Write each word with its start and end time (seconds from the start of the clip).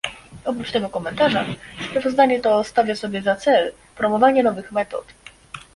Oprócz 0.45 0.71
tego 0.71 0.89
komentarza 0.89 1.45
sprawozdanie 1.89 2.41
to 2.41 2.63
stawia 2.63 2.95
sobie 2.95 3.21
za 3.21 3.35
cel 3.35 3.71
promowanie 3.95 4.43
nowych 4.43 4.71
metod 4.71 5.05